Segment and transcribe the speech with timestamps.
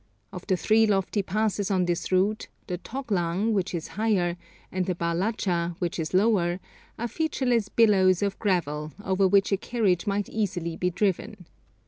[0.33, 4.35] Of the three lofty passes on this route, the Toglang, which is higher,
[4.71, 6.59] and the Baralacha, which is lower,
[6.97, 11.45] are featureless billows of gravel, over which a carriage might easily be driven.